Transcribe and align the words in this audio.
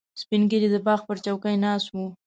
سپین 0.21 0.41
ږیری 0.49 0.69
د 0.71 0.75
باغ 0.85 0.99
پر 1.07 1.17
چوکۍ 1.25 1.55
ناست 1.63 1.87
و. 1.93 1.97